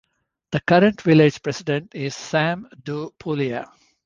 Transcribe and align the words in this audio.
The 0.51 0.59
current 0.61 0.99
Village 1.03 1.43
President 1.43 1.93
is 1.93 2.15
Sam 2.15 2.67
D. 2.85 3.09
Pulia. 3.19 3.71